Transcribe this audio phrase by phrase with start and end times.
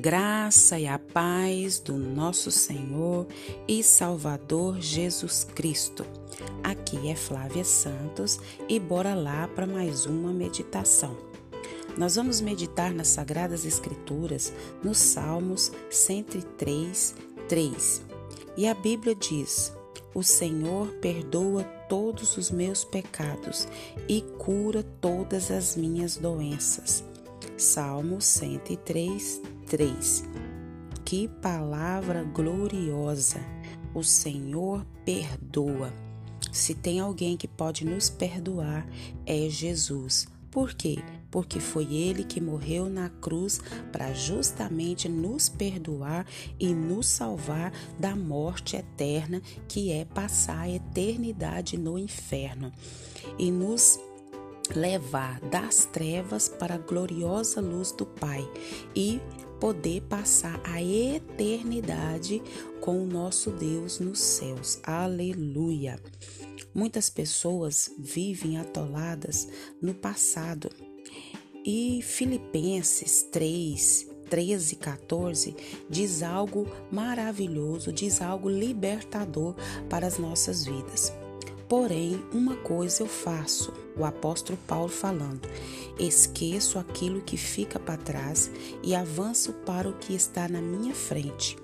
[0.00, 3.26] graça e a paz do nosso Senhor
[3.68, 6.06] e Salvador Jesus Cristo.
[6.64, 11.14] Aqui é Flávia Santos e bora lá para mais uma meditação.
[11.98, 14.50] Nós vamos meditar nas Sagradas Escrituras,
[14.82, 17.14] nos Salmos 103,
[17.46, 18.02] 3.
[18.56, 19.70] E a Bíblia diz:
[20.14, 23.68] O Senhor perdoa todos os meus pecados
[24.08, 27.04] e cura todas as minhas doenças.
[27.58, 30.24] Salmo 103, 3.
[31.04, 33.38] Que palavra gloriosa!
[33.94, 35.94] O Senhor perdoa.
[36.50, 38.84] Se tem alguém que pode nos perdoar,
[39.24, 40.26] é Jesus.
[40.50, 40.98] Por quê?
[41.30, 43.60] Porque foi ele que morreu na cruz
[43.92, 46.26] para justamente nos perdoar
[46.58, 52.72] e nos salvar da morte eterna, que é passar a eternidade no inferno.
[53.38, 54.00] E nos
[54.74, 58.48] levar das trevas para a gloriosa luz do Pai
[58.94, 59.20] e
[59.60, 62.42] poder passar a eternidade
[62.80, 64.80] com o nosso Deus nos céus.
[64.82, 66.00] Aleluia!
[66.74, 69.46] Muitas pessoas vivem atoladas
[69.82, 70.70] no passado.
[71.62, 75.56] E Filipenses 3, 13 e 14
[75.90, 79.54] diz algo maravilhoso, diz algo libertador
[79.90, 81.12] para as nossas vidas.
[81.70, 85.48] Porém, uma coisa eu faço, o apóstolo Paulo falando:
[86.00, 88.50] esqueço aquilo que fica para trás
[88.82, 91.56] e avanço para o que está na minha frente.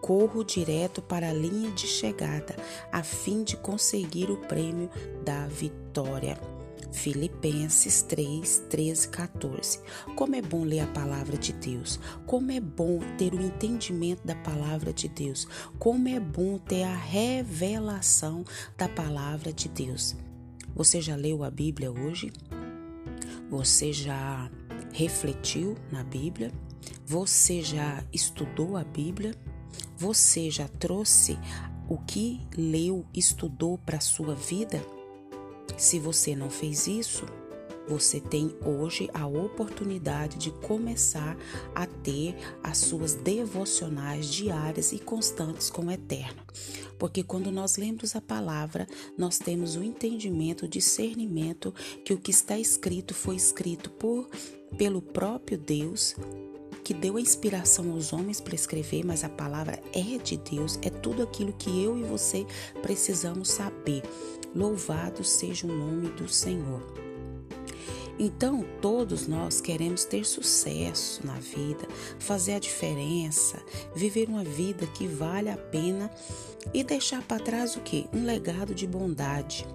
[0.00, 2.56] Corro direto para a linha de chegada,
[2.90, 4.88] a fim de conseguir o prêmio
[5.22, 6.40] da vitória.
[6.92, 9.80] Filipenses 3, 13, 14.
[10.14, 14.36] Como é bom ler a palavra de Deus, como é bom ter o entendimento da
[14.36, 15.48] palavra de Deus,
[15.78, 18.44] como é bom ter a revelação
[18.76, 20.14] da palavra de Deus.
[20.74, 22.32] Você já leu a Bíblia hoje?
[23.50, 24.50] Você já
[24.92, 26.52] refletiu na Bíblia?
[27.06, 29.34] Você já estudou a Bíblia?
[29.96, 31.38] Você já trouxe
[31.88, 34.82] o que leu, estudou para a sua vida?
[35.76, 37.26] Se você não fez isso,
[37.86, 41.36] você tem hoje a oportunidade de começar
[41.74, 46.42] a ter as suas devocionais diárias e constantes com o Eterno.
[46.98, 48.86] Porque quando nós lemos a palavra,
[49.18, 54.28] nós temos o entendimento, o discernimento que o que está escrito foi escrito por
[54.78, 56.16] pelo próprio Deus,
[56.84, 60.90] que deu a inspiração aos homens para escrever, mas a palavra é de Deus, é
[60.90, 62.46] tudo aquilo que eu e você
[62.82, 64.02] precisamos saber.
[64.54, 66.82] Louvado seja o nome do Senhor.
[68.18, 71.88] Então, todos nós queremos ter sucesso na vida,
[72.18, 73.60] fazer a diferença,
[73.94, 76.10] viver uma vida que vale a pena
[76.74, 78.06] e deixar para trás o que?
[78.12, 79.66] Um legado de bondade.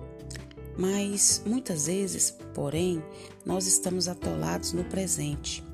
[0.78, 3.04] Mas muitas vezes, porém,
[3.44, 5.67] nós estamos atolados no presente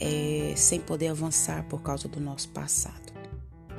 [0.00, 3.12] é, sem poder avançar por causa do nosso passado.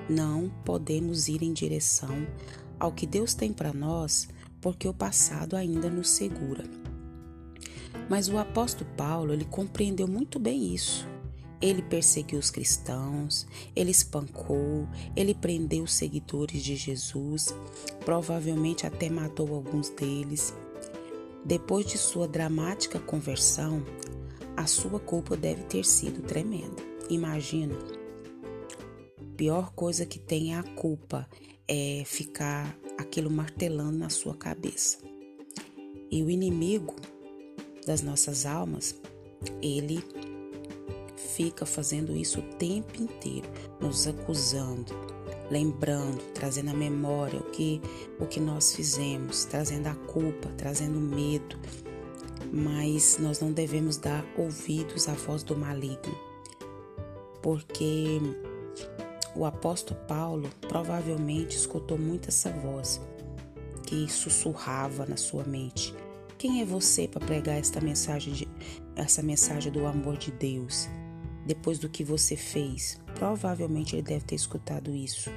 [0.09, 2.27] Não podemos ir em direção
[2.79, 4.27] ao que Deus tem para nós,
[4.61, 6.63] porque o passado ainda nos segura.
[8.09, 11.07] Mas o apóstolo Paulo, ele compreendeu muito bem isso.
[11.61, 17.53] Ele perseguiu os cristãos, ele espancou, ele prendeu os seguidores de Jesus,
[18.05, 20.53] provavelmente até matou alguns deles.
[21.43, 23.83] Depois de sua dramática conversão,
[24.59, 26.83] a sua culpa deve ter sido tremenda.
[27.09, 27.73] Imagina.
[29.37, 31.25] Pior coisa que tem é a culpa,
[31.65, 34.97] é ficar aquilo martelando na sua cabeça.
[36.11, 36.93] E o inimigo
[37.87, 38.99] das nossas almas,
[39.61, 40.03] ele
[41.15, 43.47] fica fazendo isso o tempo inteiro,
[43.79, 44.93] nos acusando,
[45.49, 47.81] lembrando, trazendo à memória o que
[48.19, 51.57] o que nós fizemos, trazendo a culpa, trazendo medo,
[52.51, 56.17] mas nós não devemos dar ouvidos à voz do maligno,
[57.41, 58.19] porque
[59.35, 62.99] o apóstolo Paulo provavelmente escutou muito essa voz
[63.85, 65.93] que sussurrava na sua mente.
[66.37, 68.47] Quem é você para pregar esta mensagem, de,
[68.95, 70.87] essa mensagem do amor de Deus?
[71.45, 75.31] Depois do que você fez, provavelmente ele deve ter escutado isso.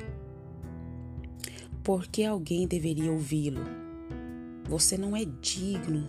[1.82, 3.64] Por que alguém deveria ouvi-lo?
[4.69, 6.06] Você não é digno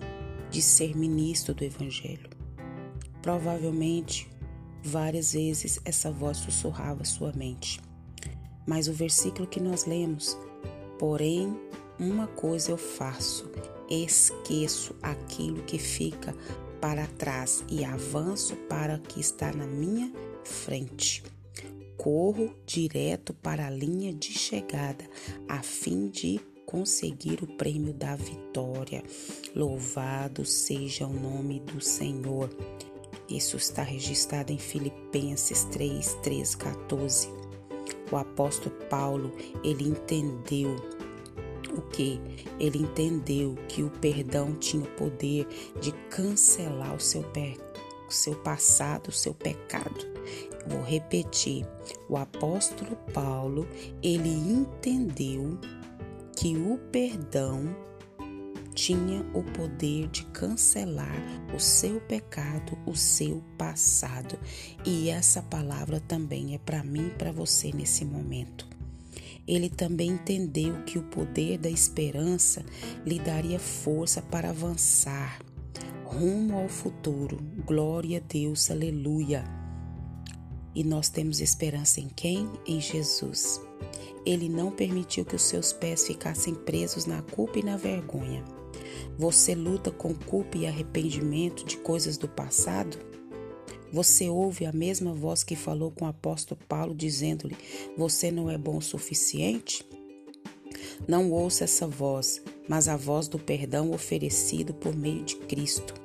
[0.53, 2.29] de ser ministro do Evangelho.
[3.23, 4.29] Provavelmente,
[4.83, 7.81] várias vezes essa voz sussurrava sua mente.
[8.67, 10.37] Mas o versículo que nós lemos,
[10.99, 11.59] porém,
[11.99, 13.49] uma coisa eu faço,
[13.89, 16.35] esqueço aquilo que fica
[16.79, 20.13] para trás e avanço para o que está na minha
[20.43, 21.23] frente.
[21.97, 25.09] Corro direto para a linha de chegada,
[25.49, 26.39] a fim de
[26.73, 29.03] conseguir o prêmio da vitória.
[29.55, 32.49] Louvado seja o nome do Senhor.
[33.29, 37.29] Isso está registrado em Filipenses 3, 13, 14.
[38.11, 39.31] O apóstolo Paulo,
[39.63, 40.75] ele entendeu
[41.77, 42.19] o que?
[42.59, 45.47] Ele entendeu que o perdão tinha o poder
[45.79, 50.11] de cancelar o seu, o seu passado, o seu pecado.
[50.65, 51.67] Vou repetir.
[52.09, 53.67] O apóstolo Paulo,
[54.01, 55.59] ele entendeu
[56.35, 57.75] que o perdão
[58.73, 61.15] tinha o poder de cancelar
[61.55, 64.37] o seu pecado, o seu passado.
[64.85, 68.67] E essa palavra também é para mim e para você nesse momento.
[69.47, 72.65] Ele também entendeu que o poder da esperança
[73.05, 75.39] lhe daria força para avançar
[76.05, 77.37] rumo ao futuro.
[77.65, 79.43] Glória a Deus, aleluia.
[80.75, 82.49] E nós temos esperança em quem?
[82.65, 83.61] Em Jesus.
[84.25, 88.43] Ele não permitiu que os seus pés ficassem presos na culpa e na vergonha.
[89.17, 92.97] Você luta com culpa e arrependimento de coisas do passado?
[93.91, 97.55] Você ouve a mesma voz que falou com o apóstolo Paulo, dizendo-lhe:
[97.97, 99.85] Você não é bom o suficiente?
[101.07, 106.02] Não ouça essa voz, mas a voz do perdão oferecido por meio de Cristo.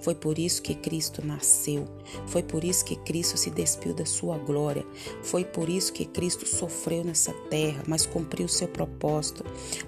[0.00, 1.86] Foi por isso que Cristo nasceu.
[2.26, 4.86] Foi por isso que Cristo se despiu da sua glória.
[5.22, 9.44] Foi por isso que Cristo sofreu nessa terra, mas cumpriu seu propósito.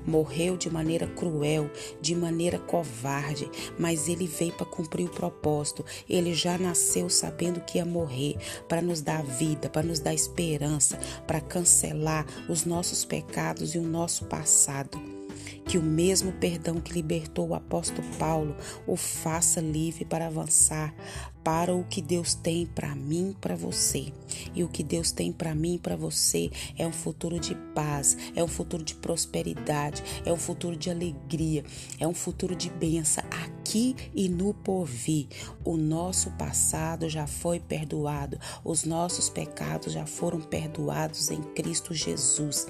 [0.07, 1.71] Morreu de maneira cruel,
[2.01, 5.85] de maneira covarde, mas ele veio para cumprir o propósito.
[6.09, 8.37] Ele já nasceu sabendo que ia morrer
[8.69, 13.83] para nos dar vida, para nos dar esperança, para cancelar os nossos pecados e o
[13.83, 15.20] nosso passado.
[15.65, 18.57] Que o mesmo perdão que libertou o apóstolo Paulo
[18.87, 20.95] o faça livre para avançar
[21.43, 24.13] para o que Deus tem para mim, para você.
[24.55, 28.43] E o que Deus tem para mim, para você é um futuro de paz, é
[28.43, 31.65] um futuro de prosperidade, é um futuro de alegria,
[31.99, 35.29] é um futuro de bênção aqui e no porvir.
[35.65, 42.67] O nosso passado já foi perdoado, os nossos pecados já foram perdoados em Cristo Jesus.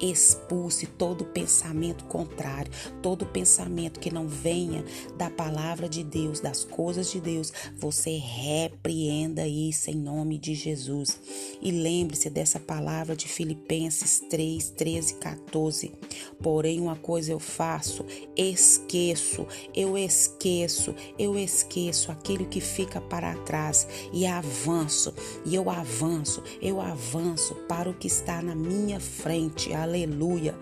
[0.00, 4.84] Expulse todo pensamento contrário, todo pensamento que não venha
[5.16, 7.52] da palavra de Deus, das coisas de Deus.
[7.78, 11.11] Você repreenda isso em nome de Jesus.
[11.60, 15.92] E lembre-se dessa palavra de Filipenses 3, 13 e 14.
[16.42, 18.04] Porém, uma coisa eu faço,
[18.36, 26.42] esqueço, eu esqueço, eu esqueço aquilo que fica para trás e avanço, e eu avanço,
[26.60, 29.72] eu avanço para o que está na minha frente.
[29.72, 30.54] Aleluia.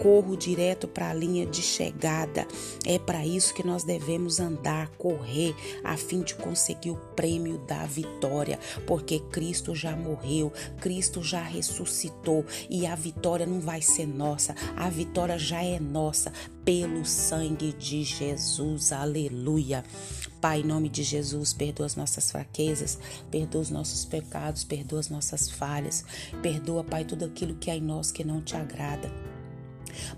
[0.00, 2.46] Corro direto para a linha de chegada.
[2.84, 5.54] É para isso que nós devemos andar, correr,
[5.84, 12.44] a fim de conseguir o prêmio da vitória, porque Cristo já morreu, Cristo já ressuscitou
[12.68, 16.32] e a vitória não vai ser nossa, a vitória já é nossa
[16.64, 18.92] pelo sangue de Jesus.
[18.92, 19.84] Aleluia.
[20.40, 22.98] Pai, em nome de Jesus, perdoa as nossas fraquezas,
[23.30, 26.04] perdoa os nossos pecados, perdoa as nossas falhas,
[26.40, 29.10] perdoa, Pai, tudo aquilo que há em nós que não te agrada.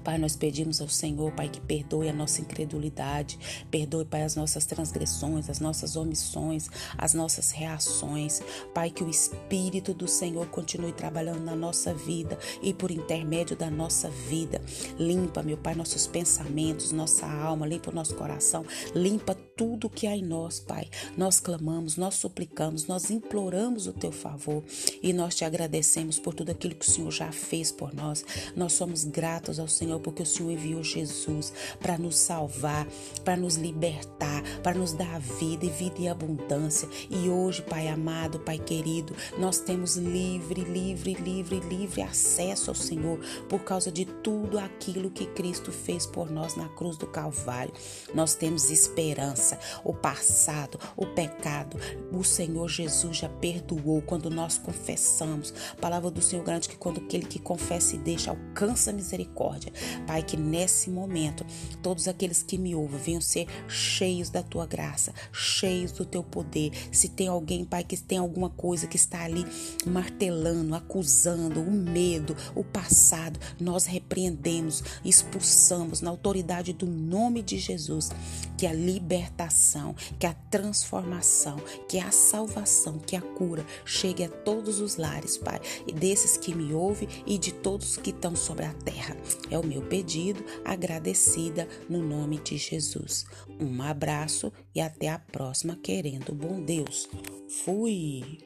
[0.03, 3.39] Pai, nós pedimos ao Senhor, Pai, que perdoe a nossa incredulidade,
[3.71, 8.41] perdoe, Pai, as nossas transgressões, as nossas omissões, as nossas reações.
[8.75, 13.71] Pai, que o Espírito do Senhor continue trabalhando na nossa vida e por intermédio da
[13.71, 14.61] nossa vida.
[14.99, 20.17] Limpa, meu Pai, nossos pensamentos, nossa alma, limpa o nosso coração, limpa tudo que há
[20.17, 20.89] em nós, Pai.
[21.17, 24.65] Nós clamamos, nós suplicamos, nós imploramos o teu favor
[25.03, 28.25] e nós te agradecemos por tudo aquilo que o Senhor já fez por nós.
[28.57, 32.87] Nós somos gratos ao Senhor porque o Senhor enviou Jesus para nos salvar,
[33.25, 36.89] para nos libertar, para nos dar vida e vida em abundância.
[37.09, 43.19] E hoje, Pai amado, Pai querido, nós temos livre, livre, livre, livre acesso ao Senhor
[43.49, 47.73] por causa de tudo aquilo que Cristo fez por nós na cruz do Calvário.
[48.15, 51.77] Nós temos esperança o passado, o pecado,
[52.13, 55.53] o Senhor Jesus já perdoou quando nós confessamos.
[55.73, 59.60] A palavra do Senhor garante que quando aquele que confessa e deixa alcança misericórdia.
[60.07, 61.45] Pai, que nesse momento
[61.83, 66.73] todos aqueles que me ouvem venham ser cheios da tua graça, cheios do teu poder.
[66.93, 69.45] Se tem alguém, Pai, que tem alguma coisa que está ali
[69.87, 78.11] martelando, acusando, o medo, o passado, nós repreendemos, expulsamos na autoridade do nome de Jesus
[78.57, 81.57] que a libertação libertação, que a transformação,
[81.89, 86.55] que a salvação, que a cura chegue a todos os lares, Pai, e desses que
[86.55, 89.17] me ouvem e de todos que estão sobre a terra.
[89.51, 93.27] É o meu pedido, agradecida no nome de Jesus.
[93.61, 97.09] Um abraço e até a próxima, querendo bom Deus.
[97.65, 98.39] Fui!